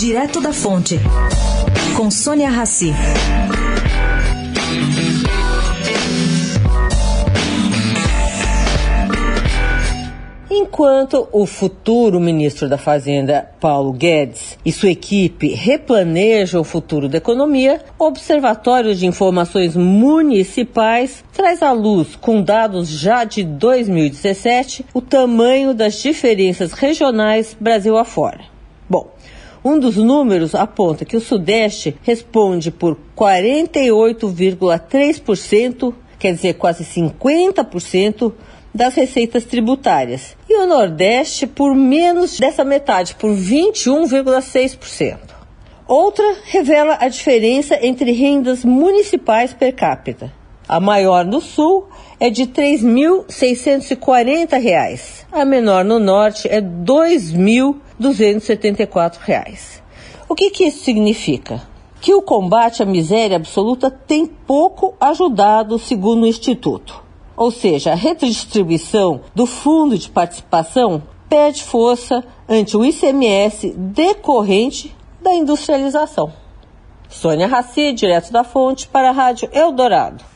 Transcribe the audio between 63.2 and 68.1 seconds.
absoluta tem pouco ajudado, segundo o Instituto. Ou seja, a